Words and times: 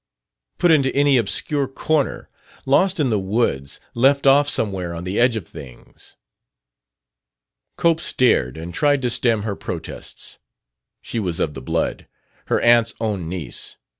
Put 0.57 0.71
into 0.71 0.91
any 0.95 1.17
obscure 1.17 1.67
corner, 1.67 2.27
lost 2.65 2.99
in 2.99 3.11
the 3.11 3.19
woods, 3.19 3.79
left 3.93 4.25
off 4.25 4.49
somewhere 4.49 4.95
on 4.95 5.03
the 5.03 5.19
edge 5.19 5.35
of 5.35 5.47
things...." 5.47 6.15
Cope 7.77 8.01
stared 8.01 8.57
and 8.57 8.73
tried 8.73 9.03
to 9.03 9.11
stem 9.11 9.43
her 9.43 9.55
protests. 9.55 10.39
She 11.03 11.19
was 11.19 11.39
of 11.39 11.53
the 11.53 11.61
blood, 11.61 12.07
her 12.47 12.59
aunt's 12.61 12.95
own 12.99 13.29
niece. 13.29 13.77